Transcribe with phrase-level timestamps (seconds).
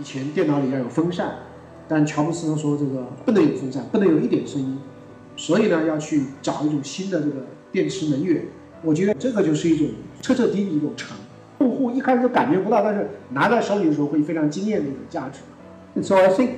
[0.00, 1.30] 以前电脑里要有风扇，
[1.86, 4.78] 但乔布斯呢说这个不能有风扇，不能有一点声音，
[5.36, 7.34] 所以呢要去找一种新的这个
[7.70, 8.42] 电池能源。
[8.82, 9.88] 我觉得这个就是一种
[10.22, 11.14] 彻彻底底一种成。
[11.58, 15.40] 用户一开始感觉不到，但是拿在手里的时候会非常惊艳的一种价值。
[15.94, 16.52] And so I think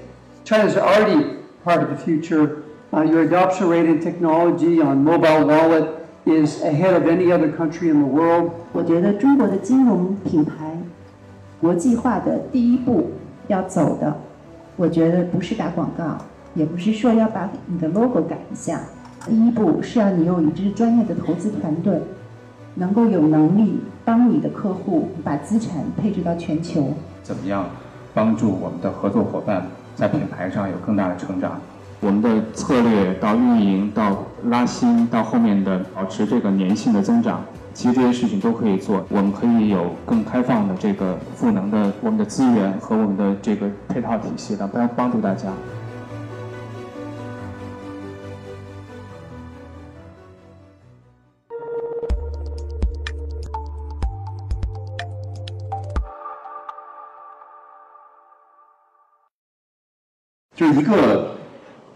[0.44, 2.58] China is already part of the future.
[2.92, 5.88] Your adoption rate in technology on mobile wallet
[6.26, 8.52] is ahead of any other country in the world.
[8.72, 10.78] 我觉得中国的金融品牌
[11.60, 13.10] 国际化的第一步
[13.52, 14.16] 要走的，
[14.76, 16.16] 我觉得不是打广告，
[16.54, 18.80] 也不是说要把你的 logo 改一下。
[19.26, 22.00] 第一步是要你有一支专业的投资团队，
[22.74, 26.94] 能够有能力帮你的客户把资产配置到全球。
[27.22, 27.66] 怎么样
[28.14, 31.60] 帮助我们的合作伙伴在品牌上有更大的成长？
[32.00, 39.04] 我们的策略到运营到拉新到后面的保持这个粘性的增长，其实这些事情都可以做。
[39.08, 45.52] 我们可以有更开放的这个赋能的我们的资源和我们的这个配套体系来帮帮助大家。
[60.54, 61.34] 就一个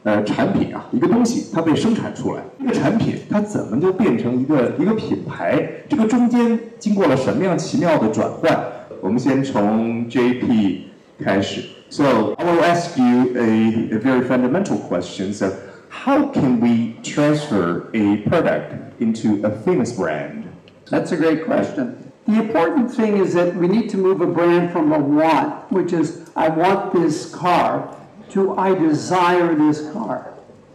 [0.06, 5.62] 呃产品啊，一个东西它被生产出来，一个产品它怎么就变成一个一个品牌？
[5.88, 8.60] 这个中间经过了什么样奇妙的转换？
[9.02, 10.80] 我们先从 JP
[11.24, 11.62] 开始。
[11.90, 15.34] So I will ask you a, a very fundamental question.
[15.34, 15.52] So
[15.90, 20.46] how can we transfer a product into a famous brand?
[20.90, 21.98] That's a great question.
[22.28, 25.92] The important thing is that we need to move a brand from a want, which
[25.92, 27.94] is I want this car,
[28.31, 30.33] to I desire this car.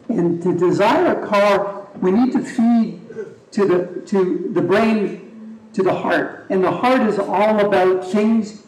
[0.09, 3.01] And to desire a car, we need to feed
[3.51, 6.47] to the to the brain, to the heart.
[6.49, 8.63] And the heart is all about things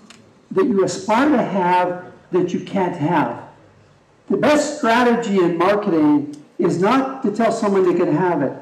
[0.52, 3.44] that you aspire to have that you can't have.
[4.30, 8.54] The best strategy in marketing is not to tell someone they can have it.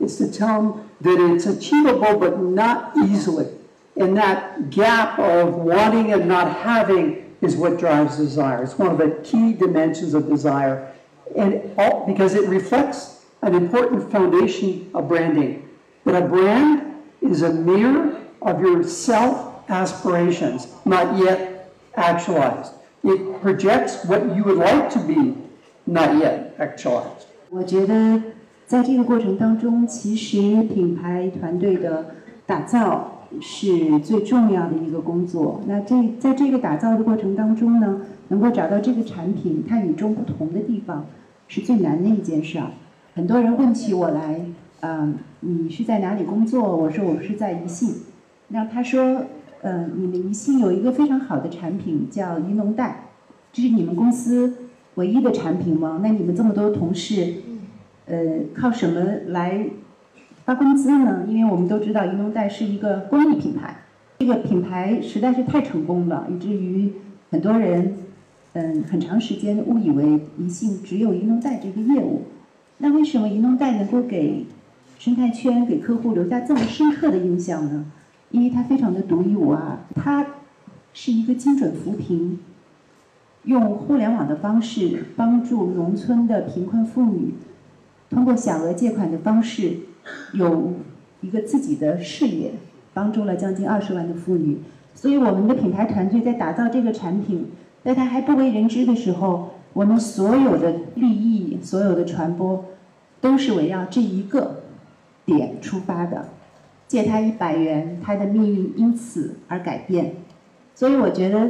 [0.00, 3.48] It's to tell them that it's achievable but not easily.
[3.96, 8.63] And that gap of wanting and not having is what drives desire.
[8.63, 10.91] It's one of the key dimensions of desire.
[11.35, 15.67] And all, because it reflects an important foundation of branding.
[16.05, 22.73] That a brand is a mirror of your self aspirations, not yet actualized.
[23.03, 25.35] It projects what you would like to be,
[25.85, 27.25] not yet actualized.
[27.49, 28.21] 我觉得
[28.67, 32.15] 在这个过程当中，其实品牌团队的
[32.45, 35.60] 打造 是最重要的一个工作。
[35.66, 41.06] 那这在这个打造的过程当中呢，能够找到这个产品它与众不同的地方，
[41.48, 42.68] 是最难的一件事儿。
[43.14, 44.40] 很多人问起我来，
[44.80, 46.76] 嗯、你是在哪里工作？
[46.76, 47.94] 我说我是在宜信。
[48.48, 49.26] 那他说，
[49.62, 53.08] 呃、你们宜信有一个非常好的产品叫宜农贷，
[53.52, 54.54] 这是你们公司
[54.94, 56.00] 唯一的产品吗？
[56.02, 57.34] 那你们这么多同事，
[58.06, 59.66] 呃，靠什么来
[60.50, 61.24] 发工资呢？
[61.28, 63.76] 因为我们都知道宜农贷是一个公益品牌，
[64.18, 66.92] 这个品牌实在是太成功了，以至于
[67.30, 67.94] 很多人，
[68.54, 72.22] 嗯，很长时间误以为宜信只有宜农贷这个业务。
[72.78, 74.44] 那为什么宜农贷能够给
[74.98, 77.84] 生态圈、给客户留下这么深刻的印象呢？
[78.32, 80.26] 因为它非常的独一无二，它
[80.92, 82.40] 是一个精准扶贫，
[83.44, 87.34] 用互联网的方式帮助农村的贫困妇女，
[88.08, 89.76] 通过小额借款的方式，
[90.32, 90.72] 有
[91.20, 92.52] 一个自己的事业，
[92.94, 94.58] 帮助了将近二十万的妇女。
[94.94, 97.50] 所以我们的品牌团队在打造这个产品，
[97.82, 102.64] 在它还不为人知的时候，我们所有的利益、所有的传播，
[103.20, 104.62] 都是围绕这一个
[105.24, 106.28] 点出发的。
[106.88, 110.16] 借他一百元，他的命运因此而改变。
[110.74, 111.48] 所以我觉得，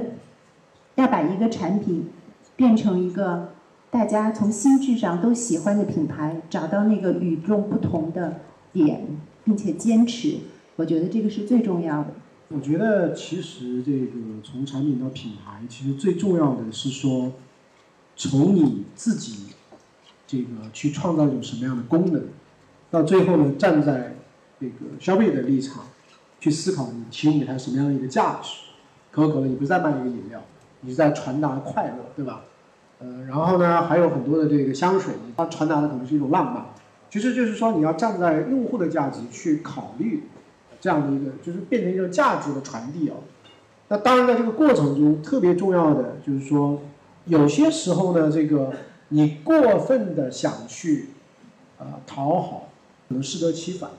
[0.96, 2.10] 要把一个产品
[2.56, 3.54] 变成一个
[3.90, 8.40] 大家从心智上都喜欢的品牌，找到那个与众不同的
[8.72, 9.04] 点，
[9.44, 10.38] 并且坚持，
[10.76, 12.14] 我觉得这个是最重要的。
[12.48, 14.06] 我觉得其实这个
[14.44, 17.32] 从产品到品牌，其实最重要的是说，
[18.14, 19.46] 从你自己
[20.24, 22.22] 这个去创造一种什么样的功能，
[22.92, 24.14] 到最后呢，站在
[24.60, 25.84] 这个消费者的立场
[26.38, 28.52] 去思考你提供给他什么样的一个价值。
[29.10, 30.40] 可口可乐，你不是在卖一个饮料，
[30.82, 32.44] 你是在传达快乐，对吧？
[33.00, 36.66] 呃，然后呢，还有很多的这个香水，它传达的可能是一种浪漫。
[37.08, 40.24] 其实就是说，你要站在用户的价值去考虑
[40.80, 43.16] 这样的一个，就是变成一种价值的传递啊。
[43.88, 46.82] 那当然，在这个过程中，特别重要的就是说，
[47.24, 48.72] 有些时候呢，这个
[49.08, 51.06] 你过分的想去
[51.78, 52.68] 啊、讨好，
[53.08, 53.90] 可能适得其反。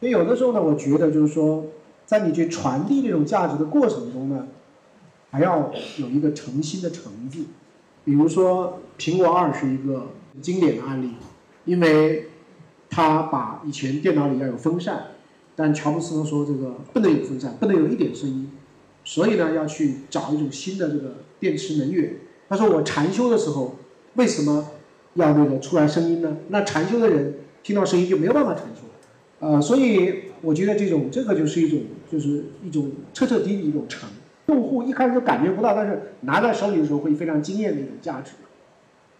[0.00, 1.64] 所以有的时候呢，我觉得就是说，
[2.06, 4.46] 在你去传递这种价值的过程中呢，
[5.30, 7.44] 还要有一个诚心的诚字。
[8.04, 10.10] 比如说，苹果二是一个
[10.42, 11.12] 经典的案例，
[11.64, 12.28] 因为
[12.90, 15.06] 他把以前电脑里要有风扇，
[15.56, 18.50] 但乔布斯说这个不能有风扇，不能有一点声音，
[19.04, 22.16] 所以呢要去找一种新的这个电池能源。
[22.48, 23.76] 他说我禅修的时候
[24.16, 24.68] 为什么
[25.14, 26.36] 要那个出来声音呢？
[26.48, 28.82] 那禅修的人听到声音就没有办法禅修。
[29.40, 31.80] 呃，所以我觉得这种这个就是一种
[32.10, 34.10] 就是一种彻彻底底一种禅。
[34.46, 38.32] 用户一开始都感觉不到，但是拿在手里的时候会非常惊艳的一种价值。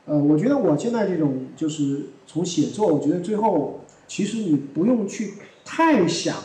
[0.07, 5.35] 呃，我觉得我现在这种就是从写作，我觉得最后其实你不用去
[5.65, 6.37] 太想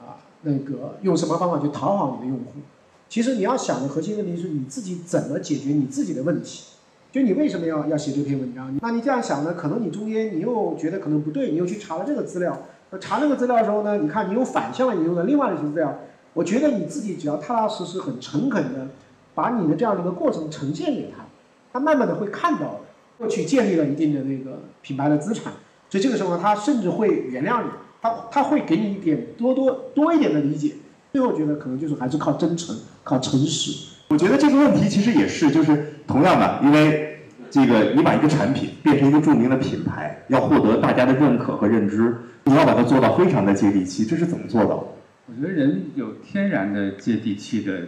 [0.00, 2.60] 啊那个用什么方法去讨好你的用户。
[3.08, 6.64] 其实你要想的核心问题是你自己怎么解决你自己的问题。
[7.12, 8.76] 就你为什么要要写这篇文章？
[8.80, 9.54] 那你这样想呢？
[9.54, 12.62] 可能你中间你又觉得可能不对，你又去查了这个资料。
[13.00, 13.98] 查那个资料的时候呢？
[13.98, 15.98] 你看你又反向了引用了另外的一些资料。
[16.32, 18.88] 我觉得你自己只要踏踏实实、很诚恳的
[19.34, 21.24] 把你的这样的一个过程呈现给他，
[21.72, 22.80] 他慢慢的会看到
[23.18, 25.52] 过去建立了一定的那个品牌的资产。
[25.88, 27.68] 所以这个时候，他甚至会原谅你，
[28.00, 30.74] 他他会给你一点多多多一点的理解。
[31.12, 33.88] 最后觉得可能就是还是靠真诚、靠诚实。
[34.08, 37.18] 我觉得这个问题其实也是，就是同样的，因为
[37.50, 44.84] 这个你把一个产品变成一个著名的品牌，要获得大家的认可和认知，你要把它做到非常的接地气，这是怎么做到的？
[45.30, 47.82] 我觉得人有天然的接地气的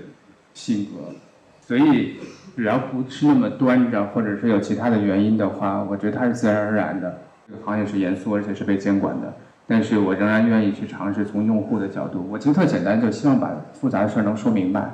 [0.54, 1.12] 性格，
[1.60, 2.18] 所以
[2.54, 7.18] 只要不是那么端着，或者是有其他的原因的话，我觉得它是自然而然的。
[7.48, 9.34] 这个行业是严肃而且是被监管的，
[9.66, 12.24] 但是我仍然愿意去尝试从用户的角度。
[12.30, 14.88] 我其实特简单，就希望把复杂的事儿能说明白。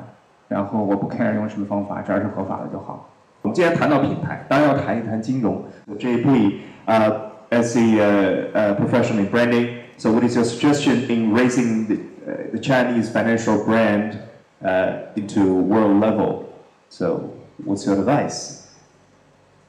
[0.48, 3.10] 然后我不 care 用什么方法，只要是合法的就好。
[3.42, 5.62] 我们既然谈到品牌，当然要谈一谈金融。
[5.84, 6.30] 我这一步
[6.86, 6.96] 啊
[7.50, 9.68] ，as a uh, professional in branding,
[9.98, 11.96] so what is your suggestion in raising the
[12.52, 14.20] the Chinese financial brand
[14.64, 16.52] uh, into world level?
[16.88, 18.74] So what's your advice?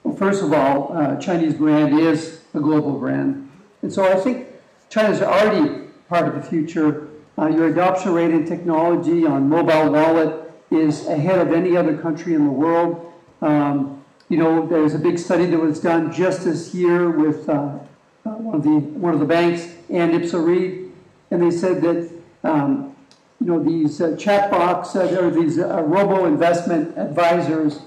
[0.04, 3.50] Well, first of all, uh, Chinese brand is a global brand.
[3.82, 4.48] And so I think
[4.90, 7.08] China's already part of the future.
[7.38, 12.34] Uh, your adoption rate in technology on mobile wallet is ahead of any other country
[12.34, 13.12] in the world.
[13.42, 17.80] Um, you know, there's a big study that was done just this year with uh,
[18.26, 20.92] uh one of the one of the banks and Ipsa Reid,
[21.32, 22.96] and they said that um,
[23.40, 27.80] you know these uh, chatbots uh, or these uh, robo investment advisors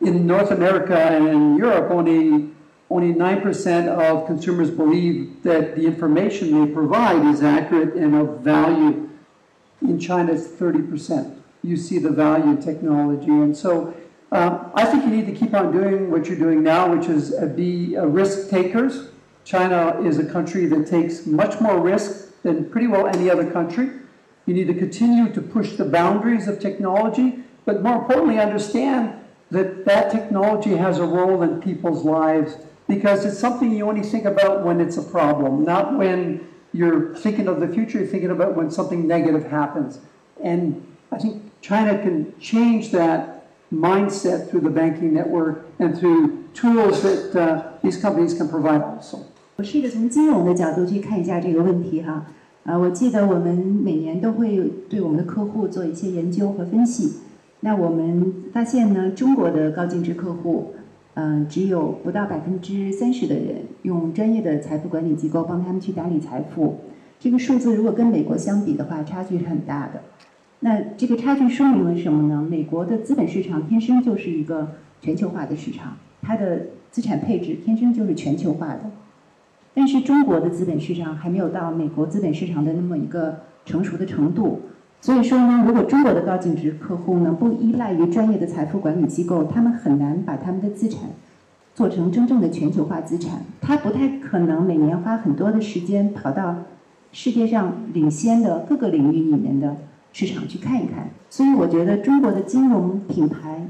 [0.00, 2.50] in North America and in Europe only
[2.90, 9.10] only 9% of consumers believe that the information they provide is accurate and of value.
[9.82, 13.30] In China, it's 30% you see the value in technology.
[13.30, 13.94] And so
[14.32, 17.34] um, I think you need to keep on doing what you're doing now, which is
[17.34, 19.08] uh, be uh, risk takers.
[19.44, 23.90] China is a country that takes much more risk than pretty well any other country.
[24.46, 29.14] You need to continue to push the boundaries of technology, but more importantly, understand
[29.50, 32.56] that that technology has a role in people's lives
[32.86, 37.48] because it's something you only think about when it's a problem, not when you're thinking
[37.48, 40.00] of the future, you're thinking about when something negative happens.
[40.42, 47.02] And I think China can change that mindset through the banking network and through tools
[47.02, 49.26] that uh, these companies can provide also.
[49.58, 52.24] 我试着从金融的角度去看一下这个问题哈，
[52.62, 57.14] 啊，我记得我们每年都会对我们的客户做一些研究和分析。
[57.58, 60.74] 那我们发现呢，中国的高净值客户，
[61.14, 66.76] 嗯、只有不到百分之三十的人用专业的财富管理机构帮他们去打理财富。
[67.18, 70.02] 这个数字如果跟美国相比的话，差距是很大的。
[70.60, 72.46] 那这个差距说明了什么呢？
[72.48, 74.68] 美国的资本市场天生就是一个
[75.00, 78.82] 全球化的市场，它的资产配置天生就是全球化的。
[79.74, 84.62] 但是中国的资本市场还没有到美国资本市场的那么一个成熟的程度。
[85.00, 91.10] 所以说呢，如果中国的高净值客户呢不依赖于专业的财富管理机构，他们很难把他们的资产
[91.74, 93.42] 做成真正的全球化资产。
[93.60, 96.56] 他不太可能每年花很多的时间跑到
[97.12, 99.76] 世界上领先的各个领域里面的。
[100.10, 103.68] 市场去看一看，所以我觉得中国的金融品牌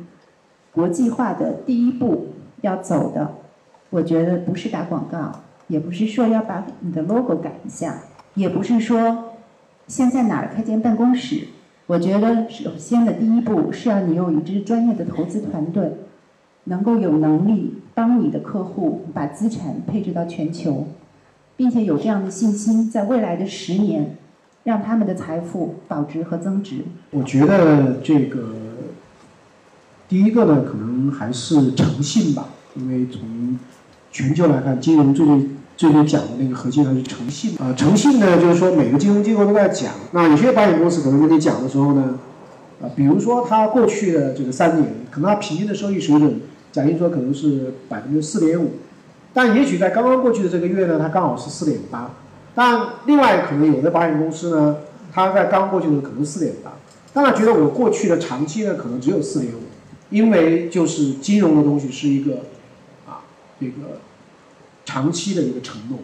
[0.73, 2.28] 国际化的第一步
[2.61, 3.35] 要走的，
[3.90, 8.00] 我觉得不是打广告，也不是说要把你的 logo 改一下，
[8.34, 9.34] 也不是说
[9.87, 11.48] 先在哪儿开间办公室。
[11.87, 15.92] 我觉得首先的第一步是要你有一支专业的投资团队，
[16.64, 20.88] 能够有能力帮你的客户把资产配置到全球，
[21.56, 24.16] 并且有这样的信心，在未来的十年。
[24.64, 26.82] 让他们的财富保值和增值。
[27.10, 28.50] 我觉得这个
[30.06, 33.58] 第一个呢，可能还是诚信吧，因为从
[34.12, 35.48] 全球来看，金融最最
[35.78, 37.73] 最最讲的那个核心还是诚信啊。
[37.75, 39.92] 诚信呢，就是说每个金融机构都在讲。
[40.11, 42.18] 那有些保险公司可能跟你讲的时候呢，
[42.82, 46.40] 啊，比如说它过去的这个三年，可能它平均的收益水准，
[46.73, 48.73] 假定说可能是百分之四点五，
[49.32, 52.11] 但也许在刚刚过去的这个月呢，它刚好是四点八。
[52.56, 54.78] 但另外可能有的保险公司呢，
[55.12, 56.73] 它在刚过去的可能四点八，
[57.12, 59.61] 当然觉得我过去的长期呢可能只有四点五，
[60.11, 62.38] 因为就是金融的东西是一个
[63.06, 63.23] 啊
[63.61, 64.00] 这个
[64.88, 65.99] 长期的一个承诺，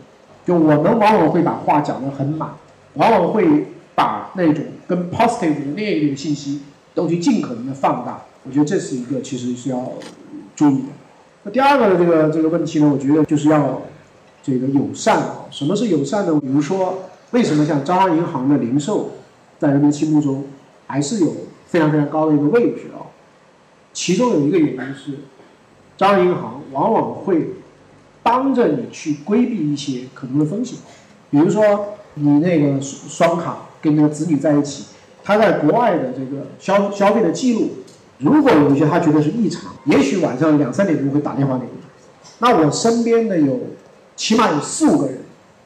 [0.45, 2.51] 就我们往往会把话讲得很满，
[2.93, 6.61] 往往会把那种跟 positive 的那一类信息
[6.93, 9.91] 都去尽可能的放大，我觉得这是一个其实是要
[10.55, 10.89] 注意的。
[11.45, 13.81] 那第二个的这个这个问题呢，我觉得就是要
[14.43, 15.47] 这个友善啊。
[15.51, 16.39] 什么是友善呢？
[16.39, 19.13] 比如说，为什么像招商银行的零售
[19.59, 20.45] 在人们心目中
[20.87, 21.35] 还是有
[21.67, 23.09] 非常非常高的一个位置啊？
[23.95, 25.21] 其中有一个原因是，
[25.97, 27.49] 招商银行往往会
[28.25, 30.79] 帮着你去规避一些可能的风险，
[31.31, 34.87] 比如说你那个双卡跟那个子女在一起，
[35.23, 37.71] 他在国外的这个消消费的记录，
[38.19, 41.71] 如果有一些他觉得是异常，也许晚上两三点钟会打电话给你。
[42.41, 43.61] 那我身边的有
[44.17, 45.19] 起码有四五个人，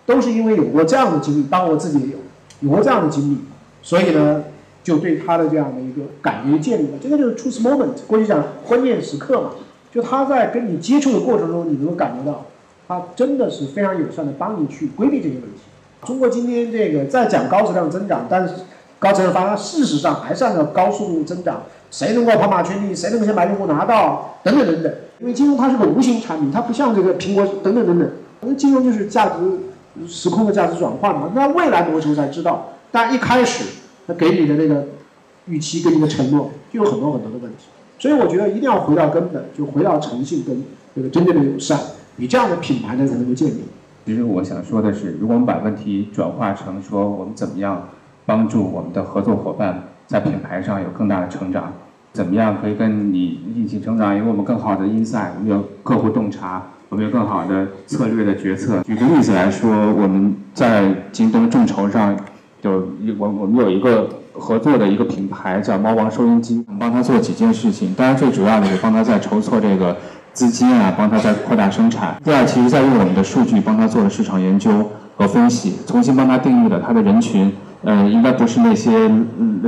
[0.04, 2.18] 都是因为有过这样的经历，当我自己也有
[2.60, 3.38] 有过这样的经历，
[3.82, 4.44] 所以呢，
[4.82, 6.98] 就对他的这样的一个感觉建立了。
[7.00, 9.50] 这个就是 truth moment，过去讲关键时刻嘛，
[9.92, 12.44] 就他在跟你接触的过程中，你能够感觉到，
[12.86, 15.60] 他真的是非常友善的帮你去规避这些问题。
[16.04, 18.54] 中国今天这个在讲高质量增长，但是
[18.98, 24.92] 高质量发展事实上还是按照高速度增长，谁能够跑马圈地，谁能够先把用户拿到，等等等等。
[25.20, 28.08] 因为金融它是个无形产品，它不像这个苹果等等等等。
[28.40, 31.32] 那金融就是价值时空的价值转换嘛。
[31.34, 33.64] 那未来某种才知道，但一开始
[34.06, 34.84] 他给你的那个
[35.46, 37.64] 预期跟你的承诺就有很多很多的问题。
[37.98, 40.62] 所以我觉得一定要回到根本，就回到诚信跟
[40.94, 41.78] 这个真正的友善，
[42.16, 43.64] 你这样的品牌呢才能够建立。
[44.06, 47.88] 其实我想说的是，如果我们把问题转化成说我们怎么样
[48.24, 51.72] 帮助我们的合作伙伴在品牌上有更大的成长，
[52.12, 58.82] 怎么样可以跟你一起成长，有我们更好的 insight，我们有客户洞察，我们有更好的策略的决策。
[58.84, 62.16] 举个例子来说，我们在京东众筹上
[62.62, 62.88] 有
[63.18, 69.96] 我我们有一个合作的一个品牌叫猫王收音机，我们帮他做几件事情，当然最主要的是帮他在筹措这个。
[70.34, 72.16] 资金啊，帮他在扩大生产。
[72.22, 77.52] 第二，其实在用我们的数据帮他做了市场研究和分析，重新帮他定义了他的人群。
[77.82, 79.10] 呃，应该不是那些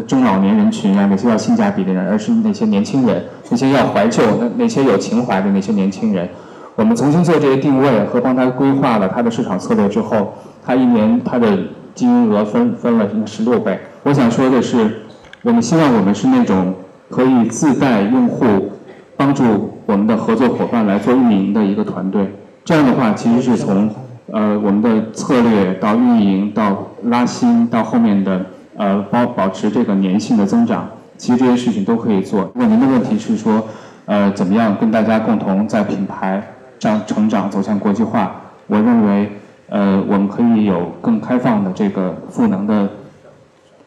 [0.07, 6.29] 中老年人群啊，那些要性价比的人，而是那些年轻人，那些要怀旧、那那些有情怀的那些年轻人。
[6.77, 11.49] 我们重新做这些定位和帮他规划了他的市场策略之后，他一年他的
[11.97, 13.77] 金额分分了十六倍。
[14.03, 15.03] 我想说的是，
[15.43, 16.75] 我们希望我们是那种
[17.09, 18.73] 可以自带用户。
[19.17, 22.27] 帮助我们的合作伙伴来做运营的一个团队，
[22.65, 23.91] 这样的话，其实是从
[24.33, 28.47] 呃我们的策略到运营到拉新到后面的
[28.79, 30.89] 呃保保持这个粘性的增长，
[31.19, 32.51] 其实这些事情都可以做。
[32.55, 33.63] 如果您的问题是说
[34.07, 36.43] 呃怎么样跟大家共同在品牌
[36.79, 38.35] 上成长走向国际化，
[38.69, 39.31] 我认为
[39.69, 42.89] 呃我们可以有更开放的这个赋能的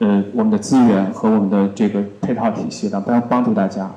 [0.03, 3.89] 呃我们的资源和我们的这个配套体系来帮帮助大家。